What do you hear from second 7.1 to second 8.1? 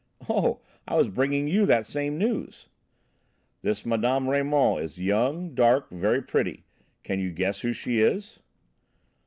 you guess who she